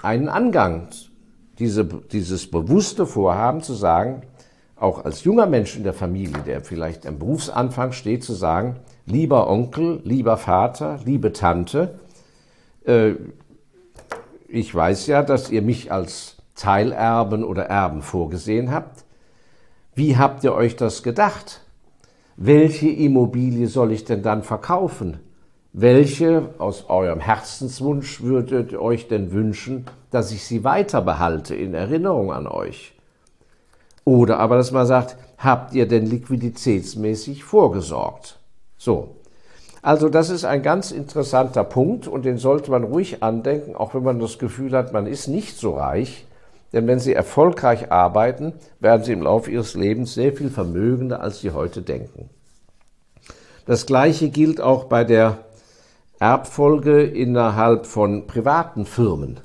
einen 0.02 0.28
Angang, 0.28 0.88
diese, 1.58 1.84
dieses 1.84 2.50
bewusste 2.50 3.06
Vorhaben 3.06 3.62
zu 3.62 3.74
sagen, 3.74 4.22
auch 4.76 5.04
als 5.04 5.24
junger 5.24 5.46
Mensch 5.46 5.76
in 5.76 5.84
der 5.84 5.94
Familie, 5.94 6.42
der 6.44 6.60
vielleicht 6.60 7.06
am 7.06 7.18
Berufsanfang 7.18 7.92
steht, 7.92 8.24
zu 8.24 8.34
sagen, 8.34 8.76
lieber 9.06 9.48
Onkel, 9.48 10.00
lieber 10.04 10.36
Vater, 10.36 11.00
liebe 11.04 11.32
Tante, 11.32 11.98
äh, 12.84 13.12
ich 14.48 14.74
weiß 14.74 15.06
ja, 15.06 15.22
dass 15.22 15.50
ihr 15.50 15.62
mich 15.62 15.90
als 15.90 16.36
Teilerben 16.54 17.42
oder 17.42 17.64
Erben 17.64 18.02
vorgesehen 18.02 18.70
habt. 18.70 19.04
Wie 19.94 20.16
habt 20.16 20.44
ihr 20.44 20.54
euch 20.54 20.76
das 20.76 21.02
gedacht? 21.02 21.62
Welche 22.36 22.88
Immobilie 22.88 23.66
soll 23.66 23.92
ich 23.92 24.04
denn 24.04 24.22
dann 24.22 24.42
verkaufen? 24.42 25.20
Welche 25.78 26.54
aus 26.56 26.88
eurem 26.88 27.20
Herzenswunsch 27.20 28.22
würdet 28.22 28.72
ihr 28.72 28.80
euch 28.80 29.08
denn 29.08 29.30
wünschen, 29.30 29.84
dass 30.10 30.32
ich 30.32 30.42
sie 30.42 30.64
weiter 30.64 31.02
behalte 31.02 31.54
in 31.54 31.74
Erinnerung 31.74 32.32
an 32.32 32.46
euch? 32.46 32.94
Oder 34.02 34.38
aber, 34.38 34.56
dass 34.56 34.72
man 34.72 34.86
sagt, 34.86 35.18
habt 35.36 35.74
ihr 35.74 35.86
denn 35.86 36.06
liquiditätsmäßig 36.06 37.44
vorgesorgt? 37.44 38.38
So, 38.78 39.16
also 39.82 40.08
das 40.08 40.30
ist 40.30 40.46
ein 40.46 40.62
ganz 40.62 40.92
interessanter 40.92 41.64
Punkt 41.64 42.08
und 42.08 42.24
den 42.24 42.38
sollte 42.38 42.70
man 42.70 42.82
ruhig 42.82 43.22
andenken, 43.22 43.76
auch 43.76 43.94
wenn 43.94 44.02
man 44.02 44.18
das 44.18 44.38
Gefühl 44.38 44.72
hat, 44.72 44.94
man 44.94 45.06
ist 45.06 45.28
nicht 45.28 45.58
so 45.58 45.74
reich. 45.74 46.24
Denn 46.72 46.86
wenn 46.86 47.00
Sie 47.00 47.12
erfolgreich 47.12 47.92
arbeiten, 47.92 48.54
werden 48.80 49.04
Sie 49.04 49.12
im 49.12 49.20
Laufe 49.20 49.50
Ihres 49.50 49.74
Lebens 49.74 50.14
sehr 50.14 50.32
viel 50.32 50.48
vermögender, 50.48 51.20
als 51.20 51.40
Sie 51.40 51.50
heute 51.50 51.82
denken. 51.82 52.30
Das 53.66 53.84
Gleiche 53.84 54.30
gilt 54.30 54.62
auch 54.62 54.84
bei 54.84 55.04
der 55.04 55.38
Erbfolge 56.18 57.02
innerhalb 57.02 57.86
von 57.86 58.26
privaten 58.26 58.86
Firmen. 58.86 59.40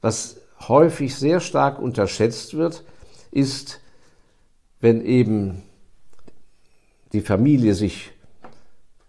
Was 0.00 0.36
häufig 0.68 1.16
sehr 1.16 1.40
stark 1.40 1.78
unterschätzt 1.78 2.54
wird, 2.54 2.84
ist, 3.30 3.80
wenn 4.80 5.04
eben 5.04 5.62
die 7.12 7.20
Familie 7.20 7.74
sich 7.74 8.12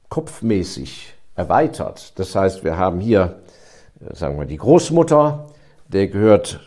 kopfmäßig 0.09 1.13
erweitert. 1.35 2.17
Das 2.19 2.35
heißt, 2.35 2.63
wir 2.63 2.77
haben 2.77 2.99
hier, 2.99 3.41
äh, 3.99 4.15
sagen 4.15 4.37
wir, 4.37 4.45
die 4.45 4.57
Großmutter, 4.57 5.49
der 5.87 6.07
gehört 6.07 6.59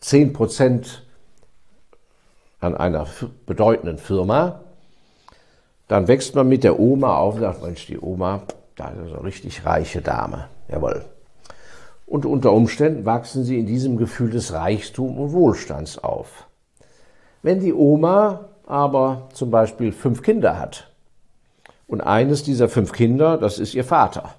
10 0.00 0.32
Prozent 0.32 1.02
an 2.60 2.76
einer 2.76 3.06
bedeutenden 3.46 3.98
Firma. 3.98 4.60
Dann 5.88 6.08
wächst 6.08 6.34
man 6.34 6.48
mit 6.48 6.64
der 6.64 6.78
Oma 6.78 7.16
auf 7.16 7.34
und 7.34 7.40
sagt, 7.40 7.62
Mensch, 7.62 7.86
die 7.86 7.98
Oma, 7.98 8.42
ist 8.88 9.12
eine 9.12 9.24
richtig 9.24 9.64
reiche 9.64 10.02
Dame. 10.02 10.48
Jawohl. 10.68 11.04
Und 12.06 12.26
unter 12.26 12.52
Umständen 12.52 13.04
wachsen 13.04 13.44
sie 13.44 13.58
in 13.58 13.66
diesem 13.66 13.96
Gefühl 13.96 14.30
des 14.30 14.52
Reichtums 14.52 15.18
und 15.18 15.32
Wohlstands 15.32 15.98
auf. 15.98 16.46
Wenn 17.42 17.60
die 17.60 17.72
Oma 17.72 18.46
aber 18.66 19.28
zum 19.32 19.50
Beispiel 19.50 19.92
fünf 19.92 20.22
Kinder 20.22 20.58
hat, 20.58 20.90
und 21.90 22.00
eines 22.00 22.44
dieser 22.44 22.68
fünf 22.68 22.92
Kinder, 22.92 23.36
das 23.36 23.58
ist 23.58 23.74
ihr 23.74 23.82
Vater. 23.82 24.34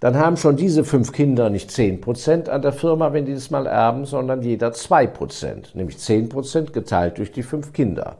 Dann 0.00 0.18
haben 0.18 0.36
schon 0.36 0.56
diese 0.56 0.84
fünf 0.84 1.12
Kinder 1.12 1.48
nicht 1.48 1.70
zehn 1.70 2.00
Prozent 2.00 2.48
an 2.48 2.60
der 2.60 2.72
Firma, 2.72 3.12
wenn 3.12 3.24
die 3.24 3.34
das 3.34 3.50
mal 3.50 3.66
erben, 3.66 4.04
sondern 4.04 4.42
jeder 4.42 4.72
zwei 4.72 5.06
Prozent, 5.06 5.74
nämlich 5.74 5.98
zehn 5.98 6.28
Prozent 6.28 6.72
geteilt 6.72 7.18
durch 7.18 7.30
die 7.30 7.44
fünf 7.44 7.72
Kinder. 7.72 8.16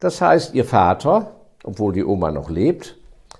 Das 0.00 0.22
heißt, 0.22 0.54
ihr 0.54 0.64
Vater, 0.64 1.32
obwohl 1.62 1.92
die 1.92 2.04
Oma 2.04 2.30
noch 2.30 2.48
lebt, 2.48 2.96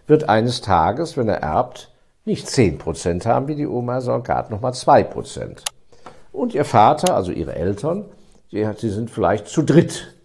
wird 0.07 0.29
eines 0.29 0.61
Tages, 0.61 1.17
wenn 1.17 1.29
er 1.29 1.43
erbt, 1.43 1.93
nicht 2.25 2.49
zehn 2.49 2.79
Prozent 2.79 3.27
haben 3.27 3.49
wie 3.49 3.55
die 3.55 3.67
Oma, 3.67 4.01
sondern 4.01 4.25
gerade 4.25 4.53
nochmal 4.53 4.75
zwei 4.75 5.03
Prozent. 5.03 5.63
Und 6.33 6.55
ihr 6.55 6.65
Vater, 6.65 7.15
also 7.15 7.33
ihre 7.33 7.55
Eltern, 7.55 8.05
die, 8.53 8.69
die 8.81 8.91
sind 8.91 9.11
vielleicht 9.11 9.49
zu 9.49 9.63
dritt 9.63 10.17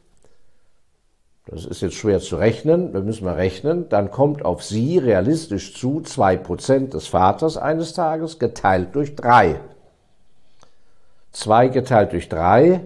das 1.51 1.65
ist 1.65 1.81
jetzt 1.81 1.95
schwer 1.95 2.19
zu 2.19 2.37
rechnen, 2.37 2.93
wir 2.93 3.01
müssen 3.01 3.25
mal 3.25 3.33
rechnen, 3.33 3.89
dann 3.89 4.09
kommt 4.09 4.45
auf 4.45 4.63
Sie 4.63 4.97
realistisch 4.97 5.75
zu 5.75 6.01
zwei 6.01 6.37
Prozent 6.37 6.93
des 6.93 7.07
Vaters 7.07 7.57
eines 7.57 7.93
Tages 7.93 8.39
geteilt 8.39 8.89
durch 8.93 9.15
drei. 9.15 9.59
Zwei 11.31 11.67
geteilt 11.67 12.13
durch 12.13 12.29
drei 12.29 12.81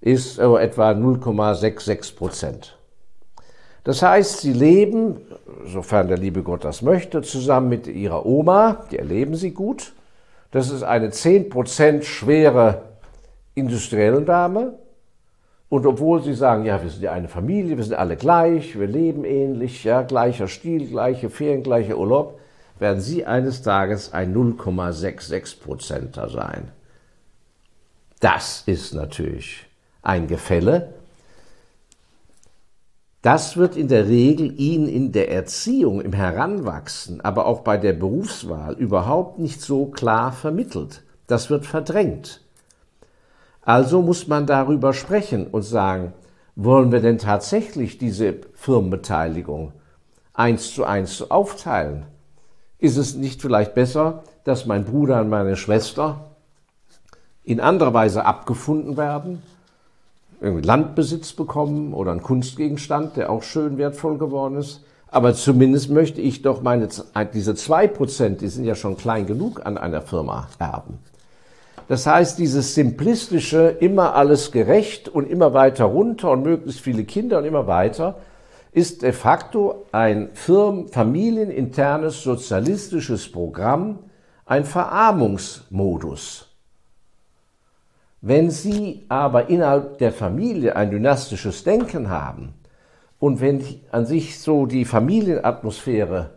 ist 0.00 0.38
etwa 0.38 0.90
0,66 0.90 2.16
Prozent. 2.16 2.76
Das 3.86 4.02
heißt, 4.02 4.40
sie 4.40 4.52
leben, 4.52 5.16
sofern 5.64 6.08
der 6.08 6.18
liebe 6.18 6.42
Gott 6.42 6.64
das 6.64 6.82
möchte, 6.82 7.22
zusammen 7.22 7.68
mit 7.68 7.86
ihrer 7.86 8.26
Oma, 8.26 8.84
die 8.90 8.98
erleben 8.98 9.36
sie 9.36 9.52
gut. 9.52 9.92
Das 10.50 10.70
ist 10.70 10.82
eine 10.82 11.10
10% 11.10 12.02
schwere 12.02 12.82
industrielle 13.54 14.22
Dame, 14.22 14.72
und 15.68 15.86
obwohl 15.86 16.20
sie 16.20 16.34
sagen, 16.34 16.64
ja, 16.64 16.82
wir 16.82 16.90
sind 16.90 17.02
ja 17.02 17.12
eine 17.12 17.28
Familie, 17.28 17.76
wir 17.76 17.84
sind 17.84 17.94
alle 17.94 18.16
gleich, 18.16 18.76
wir 18.76 18.88
leben 18.88 19.24
ähnlich, 19.24 19.84
ja, 19.84 20.02
gleicher 20.02 20.48
Stil, 20.48 20.88
gleiche 20.88 21.30
Ferien, 21.30 21.62
gleicher 21.62 21.96
Urlaub, 21.96 22.40
werden 22.80 23.00
sie 23.00 23.24
eines 23.24 23.62
Tages 23.62 24.12
ein 24.12 24.34
0,66 24.34 25.60
Prozenter 25.60 26.28
sein. 26.28 26.72
Das 28.18 28.64
ist 28.66 28.94
natürlich 28.94 29.64
ein 30.02 30.26
Gefälle. 30.26 30.94
Das 33.26 33.56
wird 33.56 33.76
in 33.76 33.88
der 33.88 34.06
Regel 34.06 34.54
ihnen 34.56 34.86
in 34.86 35.10
der 35.10 35.32
Erziehung, 35.32 36.00
im 36.00 36.12
Heranwachsen, 36.12 37.20
aber 37.22 37.46
auch 37.46 37.62
bei 37.62 37.76
der 37.76 37.92
Berufswahl 37.92 38.74
überhaupt 38.74 39.40
nicht 39.40 39.60
so 39.60 39.86
klar 39.86 40.30
vermittelt. 40.30 41.02
Das 41.26 41.50
wird 41.50 41.66
verdrängt. 41.66 42.40
Also 43.62 44.00
muss 44.00 44.28
man 44.28 44.46
darüber 44.46 44.92
sprechen 44.92 45.48
und 45.48 45.62
sagen, 45.62 46.12
wollen 46.54 46.92
wir 46.92 47.00
denn 47.00 47.18
tatsächlich 47.18 47.98
diese 47.98 48.36
Firmenbeteiligung 48.54 49.72
eins 50.32 50.72
zu 50.72 50.84
eins 50.84 51.28
aufteilen? 51.28 52.06
Ist 52.78 52.96
es 52.96 53.16
nicht 53.16 53.42
vielleicht 53.42 53.74
besser, 53.74 54.22
dass 54.44 54.66
mein 54.66 54.84
Bruder 54.84 55.20
und 55.20 55.30
meine 55.30 55.56
Schwester 55.56 56.30
in 57.42 57.58
anderer 57.58 57.92
Weise 57.92 58.24
abgefunden 58.24 58.96
werden? 58.96 59.42
Landbesitz 60.40 61.32
bekommen 61.32 61.94
oder 61.94 62.12
einen 62.12 62.22
Kunstgegenstand, 62.22 63.16
der 63.16 63.30
auch 63.30 63.42
schön 63.42 63.78
wertvoll 63.78 64.18
geworden 64.18 64.56
ist. 64.56 64.82
Aber 65.08 65.34
zumindest 65.34 65.90
möchte 65.90 66.20
ich 66.20 66.42
doch 66.42 66.62
meine, 66.62 66.88
diese 67.32 67.54
zwei 67.54 67.86
Prozent, 67.86 68.40
die 68.40 68.48
sind 68.48 68.64
ja 68.64 68.74
schon 68.74 68.96
klein 68.96 69.26
genug 69.26 69.64
an 69.64 69.78
einer 69.78 70.02
Firma 70.02 70.48
erben. 70.58 70.98
Das 71.88 72.06
heißt, 72.06 72.38
dieses 72.38 72.74
simplistische, 72.74 73.68
immer 73.68 74.14
alles 74.14 74.50
gerecht 74.50 75.08
und 75.08 75.30
immer 75.30 75.54
weiter 75.54 75.84
runter 75.84 76.32
und 76.32 76.42
möglichst 76.42 76.80
viele 76.80 77.04
Kinder 77.04 77.38
und 77.38 77.44
immer 77.44 77.66
weiter, 77.66 78.16
ist 78.72 79.02
de 79.02 79.12
facto 79.12 79.86
ein 79.92 80.30
Firmen-, 80.34 80.88
familieninternes 80.88 82.22
sozialistisches 82.22 83.30
Programm, 83.30 84.00
ein 84.44 84.64
Verarmungsmodus. 84.64 86.45
Wenn 88.20 88.50
Sie 88.50 89.04
aber 89.08 89.48
innerhalb 89.48 89.98
der 89.98 90.12
Familie 90.12 90.76
ein 90.76 90.90
dynastisches 90.90 91.64
Denken 91.64 92.10
haben 92.10 92.54
und 93.18 93.40
wenn 93.40 93.62
an 93.92 94.06
sich 94.06 94.40
so 94.40 94.66
die 94.66 94.84
Familienatmosphäre 94.84 96.30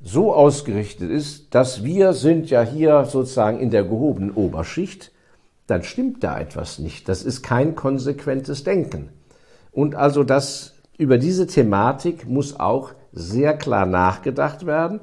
so 0.00 0.34
ausgerichtet 0.34 1.10
ist, 1.10 1.54
dass 1.54 1.84
wir 1.84 2.12
sind 2.12 2.50
ja 2.50 2.62
hier 2.62 3.04
sozusagen 3.04 3.60
in 3.60 3.70
der 3.70 3.84
gehobenen 3.84 4.32
Oberschicht, 4.32 5.12
dann 5.66 5.82
stimmt 5.82 6.22
da 6.22 6.38
etwas 6.38 6.78
nicht. 6.78 7.08
Das 7.08 7.22
ist 7.22 7.42
kein 7.42 7.74
konsequentes 7.74 8.62
Denken. 8.62 9.10
Und 9.72 9.94
also 9.94 10.22
das, 10.22 10.74
über 10.96 11.18
diese 11.18 11.46
Thematik 11.46 12.26
muss 12.26 12.58
auch 12.58 12.92
sehr 13.12 13.56
klar 13.56 13.86
nachgedacht 13.86 14.66
werden. 14.66 15.00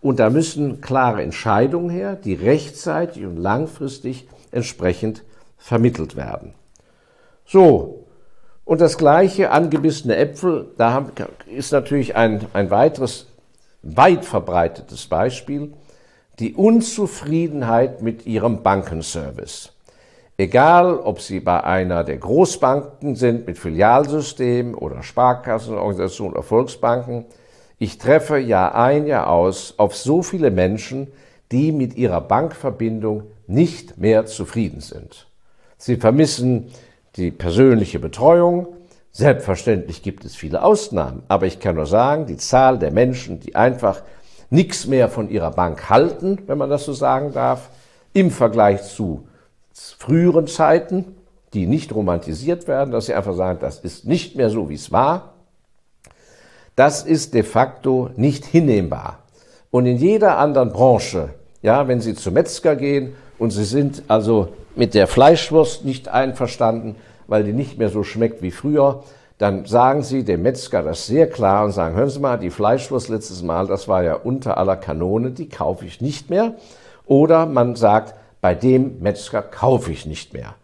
Und 0.00 0.18
da 0.18 0.30
müssen 0.30 0.80
klare 0.80 1.22
Entscheidungen 1.22 1.88
her, 1.88 2.16
die 2.16 2.34
rechtzeitig 2.34 3.24
und 3.24 3.36
langfristig 3.36 4.26
entsprechend 4.52 5.24
vermittelt 5.58 6.16
werden. 6.16 6.54
So, 7.44 8.06
und 8.64 8.80
das 8.80 8.96
gleiche 8.96 9.50
angebissene 9.50 10.16
Äpfel, 10.16 10.68
da 10.78 11.06
ist 11.46 11.72
natürlich 11.72 12.14
ein, 12.14 12.46
ein 12.52 12.70
weiteres 12.70 13.26
weit 13.82 14.24
verbreitetes 14.24 15.06
Beispiel, 15.06 15.72
die 16.38 16.54
Unzufriedenheit 16.54 18.02
mit 18.02 18.26
ihrem 18.26 18.62
Bankenservice. 18.62 19.72
Egal, 20.38 20.96
ob 20.96 21.20
Sie 21.20 21.40
bei 21.40 21.62
einer 21.62 22.04
der 22.04 22.16
Großbanken 22.16 23.16
sind 23.16 23.46
mit 23.46 23.58
Filialsystem 23.58 24.76
oder 24.76 25.02
Sparkassenorganisationen 25.02 26.32
oder 26.32 26.42
Volksbanken, 26.42 27.26
ich 27.78 27.98
treffe 27.98 28.38
Jahr 28.38 28.74
ein, 28.74 29.06
Jahr 29.06 29.28
aus 29.28 29.74
auf 29.76 29.96
so 29.96 30.22
viele 30.22 30.50
Menschen, 30.50 31.08
die 31.50 31.70
mit 31.72 31.96
ihrer 31.96 32.20
Bankverbindung 32.20 33.24
nicht 33.52 33.98
mehr 33.98 34.26
zufrieden 34.26 34.80
sind. 34.80 35.26
Sie 35.78 35.96
vermissen 35.96 36.70
die 37.16 37.30
persönliche 37.30 37.98
Betreuung, 37.98 38.68
Selbstverständlich 39.14 40.02
gibt 40.02 40.24
es 40.24 40.34
viele 40.34 40.62
Ausnahmen, 40.62 41.22
aber 41.28 41.44
ich 41.44 41.60
kann 41.60 41.76
nur 41.76 41.84
sagen, 41.84 42.24
die 42.24 42.38
Zahl 42.38 42.78
der 42.78 42.90
Menschen, 42.90 43.40
die 43.40 43.54
einfach 43.54 44.02
nichts 44.48 44.86
mehr 44.86 45.10
von 45.10 45.28
ihrer 45.28 45.50
Bank 45.50 45.90
halten, 45.90 46.38
wenn 46.46 46.56
man 46.56 46.70
das 46.70 46.86
so 46.86 46.94
sagen 46.94 47.32
darf, 47.34 47.68
im 48.14 48.30
Vergleich 48.30 48.82
zu 48.84 49.28
früheren 49.74 50.46
Zeiten, 50.46 51.14
die 51.52 51.66
nicht 51.66 51.94
romantisiert 51.94 52.66
werden, 52.66 52.90
dass 52.90 53.06
sie 53.06 53.14
einfach 53.14 53.34
sagen, 53.34 53.58
das 53.60 53.80
ist 53.80 54.06
nicht 54.06 54.34
mehr 54.34 54.48
so, 54.48 54.70
wie 54.70 54.74
es 54.74 54.90
war, 54.90 55.34
das 56.74 57.04
ist 57.04 57.34
de 57.34 57.42
facto 57.42 58.08
nicht 58.16 58.46
hinnehmbar. 58.46 59.18
Und 59.70 59.84
in 59.84 59.98
jeder 59.98 60.38
anderen 60.38 60.72
Branche, 60.72 61.34
ja, 61.60 61.86
wenn 61.86 62.00
Sie 62.00 62.14
zum 62.14 62.32
Metzger 62.32 62.76
gehen 62.76 63.14
und 63.42 63.50
Sie 63.50 63.64
sind 63.64 64.04
also 64.06 64.50
mit 64.76 64.94
der 64.94 65.08
Fleischwurst 65.08 65.84
nicht 65.84 66.06
einverstanden, 66.06 66.94
weil 67.26 67.42
die 67.42 67.52
nicht 67.52 67.76
mehr 67.76 67.88
so 67.88 68.04
schmeckt 68.04 68.40
wie 68.40 68.52
früher, 68.52 69.02
dann 69.38 69.66
sagen 69.66 70.04
Sie 70.04 70.22
dem 70.22 70.42
Metzger 70.42 70.84
das 70.84 71.08
sehr 71.08 71.28
klar 71.28 71.64
und 71.64 71.72
sagen, 71.72 71.96
hören 71.96 72.08
Sie 72.08 72.20
mal, 72.20 72.38
die 72.38 72.50
Fleischwurst 72.50 73.08
letztes 73.08 73.42
Mal, 73.42 73.66
das 73.66 73.88
war 73.88 74.04
ja 74.04 74.14
unter 74.14 74.58
aller 74.58 74.76
Kanone, 74.76 75.32
die 75.32 75.48
kaufe 75.48 75.84
ich 75.84 76.00
nicht 76.00 76.30
mehr. 76.30 76.54
Oder 77.06 77.46
man 77.46 77.74
sagt, 77.74 78.14
bei 78.40 78.54
dem 78.54 79.00
Metzger 79.00 79.42
kaufe 79.42 79.90
ich 79.90 80.06
nicht 80.06 80.32
mehr. 80.32 80.54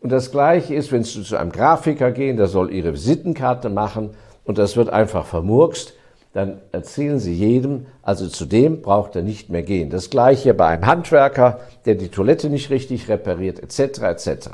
Und 0.00 0.12
das 0.12 0.30
Gleiche 0.30 0.76
ist, 0.76 0.92
wenn 0.92 1.02
Sie 1.02 1.24
zu 1.24 1.36
einem 1.36 1.50
Grafiker 1.50 2.12
gehen, 2.12 2.36
der 2.36 2.46
soll 2.46 2.72
Ihre 2.72 2.92
Visitenkarte 2.92 3.68
machen 3.68 4.10
und 4.44 4.58
das 4.58 4.76
wird 4.76 4.90
einfach 4.90 5.26
vermurkst, 5.26 5.92
dann 6.32 6.58
erzählen 6.72 7.18
Sie 7.18 7.32
jedem, 7.32 7.86
also 8.02 8.28
zu 8.28 8.44
dem 8.44 8.82
braucht 8.82 9.16
er 9.16 9.22
nicht 9.22 9.48
mehr 9.50 9.62
gehen. 9.62 9.90
Das 9.90 10.10
Gleiche 10.10 10.54
bei 10.54 10.66
einem 10.66 10.86
Handwerker, 10.86 11.60
der 11.84 11.94
die 11.94 12.08
Toilette 12.08 12.50
nicht 12.50 12.70
richtig 12.70 13.08
repariert, 13.08 13.60
etc. 13.60 14.02
etc. 14.02 14.48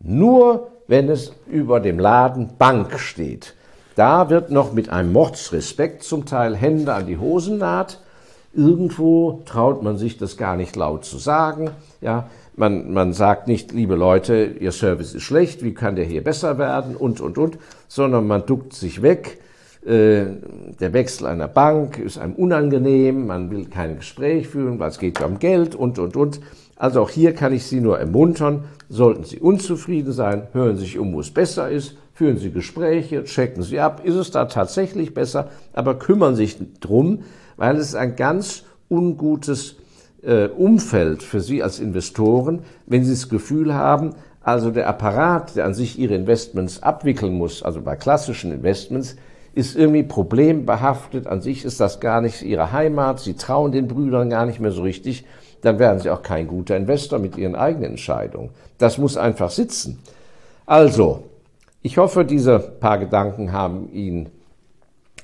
Nur 0.00 0.68
wenn 0.86 1.08
es 1.08 1.32
über 1.46 1.80
dem 1.80 1.98
Laden 1.98 2.50
Bank 2.58 2.98
steht. 2.98 3.54
Da 3.94 4.28
wird 4.28 4.50
noch 4.50 4.72
mit 4.72 4.88
einem 4.88 5.12
Mordsrespekt 5.12 6.02
zum 6.02 6.26
Teil 6.26 6.56
Hände 6.56 6.92
an 6.94 7.06
die 7.06 7.18
Hosennaht. 7.18 8.00
Irgendwo 8.52 9.42
traut 9.46 9.82
man 9.82 9.98
sich 9.98 10.18
das 10.18 10.36
gar 10.36 10.56
nicht 10.56 10.74
laut 10.74 11.04
zu 11.04 11.18
sagen. 11.18 11.70
Ja, 12.00 12.28
man, 12.56 12.92
man 12.92 13.12
sagt 13.12 13.46
nicht, 13.46 13.72
liebe 13.72 13.94
Leute, 13.94 14.56
Ihr 14.58 14.72
Service 14.72 15.14
ist 15.14 15.22
schlecht, 15.22 15.62
wie 15.62 15.74
kann 15.74 15.96
der 15.96 16.04
hier 16.04 16.24
besser 16.24 16.58
werden 16.58 16.96
und, 16.96 17.20
und, 17.20 17.38
und, 17.38 17.58
sondern 17.86 18.26
man 18.26 18.44
duckt 18.46 18.72
sich 18.72 19.02
weg. 19.02 19.38
Äh, 19.84 20.26
der 20.78 20.92
Wechsel 20.92 21.26
einer 21.26 21.48
Bank 21.48 21.98
ist 21.98 22.18
einem 22.18 22.34
unangenehm, 22.34 23.26
man 23.26 23.50
will 23.50 23.64
kein 23.64 23.96
Gespräch 23.96 24.48
führen, 24.48 24.78
weil 24.78 24.90
es 24.90 24.98
geht 24.98 25.20
ja 25.20 25.26
um 25.26 25.38
Geld 25.38 25.74
und, 25.74 25.98
und, 25.98 26.16
und. 26.16 26.40
Also 26.76 27.00
auch 27.00 27.10
hier 27.10 27.34
kann 27.34 27.54
ich 27.54 27.64
Sie 27.64 27.80
nur 27.80 27.98
ermuntern, 27.98 28.64
sollten 28.90 29.24
Sie 29.24 29.38
unzufrieden 29.38 30.12
sein, 30.12 30.48
hören 30.52 30.76
Sie 30.76 30.84
sich 30.84 30.98
um, 30.98 31.14
wo 31.14 31.20
es 31.20 31.30
besser 31.30 31.70
ist, 31.70 31.96
führen 32.12 32.36
Sie 32.36 32.50
Gespräche, 32.50 33.24
checken 33.24 33.62
Sie 33.62 33.80
ab, 33.80 34.02
ist 34.04 34.16
es 34.16 34.30
da 34.30 34.44
tatsächlich 34.46 35.14
besser, 35.14 35.48
aber 35.72 35.98
kümmern 35.98 36.36
Sie 36.36 36.44
sich 36.44 36.58
drum, 36.80 37.20
weil 37.56 37.76
es 37.76 37.94
ein 37.94 38.16
ganz 38.16 38.64
ungutes 38.90 39.76
äh, 40.22 40.48
Umfeld 40.48 41.22
für 41.22 41.40
Sie 41.40 41.62
als 41.62 41.80
Investoren, 41.80 42.60
wenn 42.86 43.04
Sie 43.04 43.12
das 43.12 43.30
Gefühl 43.30 43.72
haben, 43.72 44.14
also 44.42 44.70
der 44.70 44.88
Apparat, 44.88 45.56
der 45.56 45.64
an 45.64 45.74
sich 45.74 45.98
Ihre 45.98 46.14
Investments 46.14 46.82
abwickeln 46.82 47.32
muss, 47.32 47.62
also 47.62 47.80
bei 47.80 47.96
klassischen 47.96 48.52
Investments, 48.52 49.16
ist 49.54 49.76
irgendwie 49.76 50.02
problembehaftet. 50.02 51.26
An 51.26 51.40
sich 51.40 51.64
ist 51.64 51.80
das 51.80 52.00
gar 52.00 52.20
nicht 52.20 52.42
Ihre 52.42 52.72
Heimat. 52.72 53.20
Sie 53.20 53.34
trauen 53.34 53.72
den 53.72 53.88
Brüdern 53.88 54.30
gar 54.30 54.46
nicht 54.46 54.60
mehr 54.60 54.70
so 54.70 54.82
richtig 54.82 55.24
dann 55.62 55.78
werden 55.78 55.98
Sie 55.98 56.10
auch 56.10 56.22
kein 56.22 56.46
guter 56.46 56.76
Investor 56.76 57.18
mit 57.18 57.36
Ihren 57.36 57.54
eigenen 57.54 57.90
Entscheidungen. 57.90 58.50
Das 58.78 58.98
muss 58.98 59.16
einfach 59.16 59.50
sitzen. 59.50 59.98
Also, 60.66 61.24
ich 61.82 61.98
hoffe, 61.98 62.24
diese 62.24 62.58
paar 62.58 62.98
Gedanken 62.98 63.52
haben 63.52 63.92
Ihnen 63.92 64.30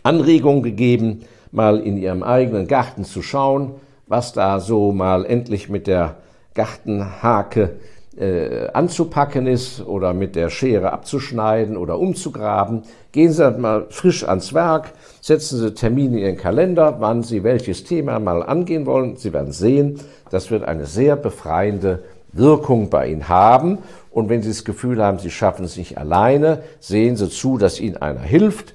Anregungen 0.03 0.63
gegeben, 0.63 1.23
mal 1.53 1.81
in 1.81 1.97
Ihrem 1.97 2.23
eigenen 2.23 2.67
Garten 2.67 3.05
zu 3.05 3.23
schauen, 3.23 3.73
was 4.07 4.33
da 4.33 4.61
so 4.61 4.93
mal 4.93 5.25
endlich 5.25 5.69
mit 5.69 5.87
der 5.87 6.17
Gartenhake 6.55 7.77
äh, 8.19 8.69
anzupacken 8.73 9.47
ist 9.47 9.85
oder 9.87 10.15
mit 10.15 10.37
der 10.37 10.49
Schere 10.49 10.93
abzuschneiden 10.93 11.77
oder 11.77 11.99
umzugraben. 11.99 12.83
Gehen 13.13 13.33
Sie 13.33 13.51
mal 13.53 13.87
frisch 13.91 14.27
ans 14.27 14.55
Werk, 14.55 14.93
setzen 15.21 15.59
Sie 15.59 15.75
Termine 15.75 16.19
in 16.19 16.25
Ihren 16.25 16.37
Kalender, 16.37 16.97
wann 16.99 17.23
Sie 17.23 17.45
welches 17.45 17.85
Thema 17.85 18.19
mal 18.19 18.43
angehen 18.43 18.87
wollen. 18.87 19.17
Sie 19.17 19.33
werden 19.33 19.53
sehen, 19.53 20.01
das 20.31 20.51
wird 20.51 20.65
eine 20.65 20.87
sehr 20.87 21.17
befreiende 21.17 22.05
Wirkung 22.33 22.91
bei 22.91 23.09
Ihnen 23.09 23.29
haben. 23.29 23.79
Und 24.11 24.29
wenn 24.29 24.43
Sie 24.43 24.49
das 24.49 24.65
Gefühl 24.65 25.03
haben, 25.03 25.19
Sie 25.19 25.31
schaffen 25.31 25.65
es 25.65 25.77
nicht 25.77 25.99
alleine, 25.99 26.63
sehen 26.81 27.17
Sie 27.17 27.29
zu, 27.29 27.59
dass 27.59 27.81
Ihnen 27.81 27.99
einer 27.99 28.21
hilft, 28.21 28.75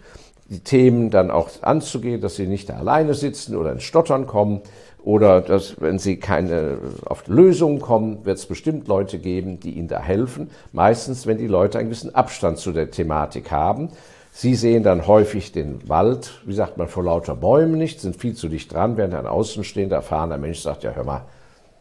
die 0.49 0.59
Themen 0.59 1.09
dann 1.09 1.31
auch 1.31 1.49
anzugehen, 1.61 2.21
dass 2.21 2.35
Sie 2.35 2.45
nicht 2.45 2.69
da 2.69 2.73
alleine 2.75 3.13
sitzen 3.13 3.55
oder 3.55 3.71
ins 3.71 3.83
Stottern 3.83 4.27
kommen 4.27 4.61
oder 5.03 5.41
dass, 5.41 5.81
wenn 5.81 5.97
Sie 5.97 6.17
keine 6.17 6.77
auf 7.05 7.27
Lösungen 7.27 7.79
kommen, 7.79 8.23
wird 8.25 8.37
es 8.37 8.45
bestimmt 8.45 8.87
Leute 8.87 9.17
geben, 9.17 9.59
die 9.59 9.71
Ihnen 9.71 9.87
da 9.87 9.99
helfen. 9.99 10.51
Meistens, 10.73 11.25
wenn 11.25 11.37
die 11.37 11.47
Leute 11.47 11.79
einen 11.79 11.89
gewissen 11.89 12.13
Abstand 12.13 12.59
zu 12.59 12.71
der 12.71 12.91
Thematik 12.91 13.51
haben. 13.51 13.89
Sie 14.33 14.55
sehen 14.55 14.83
dann 14.83 15.07
häufig 15.07 15.51
den 15.51 15.89
Wald, 15.89 16.41
wie 16.45 16.53
sagt 16.53 16.77
man, 16.77 16.87
vor 16.87 17.03
lauter 17.03 17.35
Bäumen 17.35 17.77
nicht, 17.77 17.99
sind 17.99 18.15
viel 18.15 18.33
zu 18.33 18.47
dicht 18.47 18.71
dran, 18.71 18.95
während 18.95 19.13
ein 19.13 19.27
außenstehender, 19.27 19.97
erfahrener 19.97 20.37
Mensch 20.37 20.59
sagt, 20.59 20.83
ja, 20.83 20.91
hör 20.91 21.03
mal, 21.03 21.25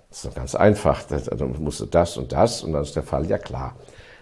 das 0.08 0.18
ist 0.18 0.26
doch 0.26 0.34
ganz 0.34 0.54
einfach, 0.56 1.04
dann 1.04 1.22
also 1.30 1.46
musst 1.46 1.80
du 1.80 1.86
das 1.86 2.16
und 2.16 2.32
das 2.32 2.64
und 2.64 2.72
dann 2.72 2.82
ist 2.82 2.96
der 2.96 3.04
Fall 3.04 3.26
ja 3.26 3.38
klar. 3.38 3.76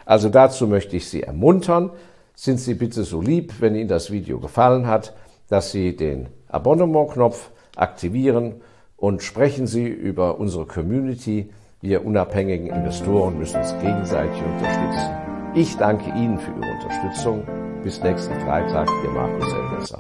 Also 0.05 0.29
dazu 0.29 0.67
möchte 0.67 0.97
ich 0.97 1.09
Sie 1.09 1.23
ermuntern. 1.23 1.91
Sind 2.35 2.61
Sie 2.61 2.75
bitte 2.75 3.03
so 3.05 3.23
lieb, 3.23 3.55
wenn 3.61 3.75
Ihnen 3.75 3.89
das 3.89 4.11
Video 4.11 4.39
gefallen 4.39 4.87
hat, 4.87 5.15
dass 5.49 5.73
Sie 5.73 5.97
den 5.97 6.29
Abonnement-Knopf 6.49 7.51
aktivieren 7.77 8.61
und 8.99 9.23
sprechen 9.23 9.67
Sie 9.67 9.87
über 9.87 10.39
unsere 10.39 10.67
Community. 10.67 11.49
Wir 11.81 12.05
unabhängigen 12.05 12.67
Investoren 12.67 13.39
müssen 13.39 13.59
uns 13.59 13.73
gegenseitig 13.81 14.43
unterstützen. 14.43 15.17
Ich 15.55 15.77
danke 15.77 16.11
Ihnen 16.11 16.39
für 16.39 16.51
Ihre 16.51 16.73
Unterstützung. 16.73 17.43
Bis 17.83 18.03
nächsten 18.03 18.35
Freitag, 18.41 18.89
Ihr 19.05 19.11
Markus 19.11 19.47
Elwesser. 19.53 19.97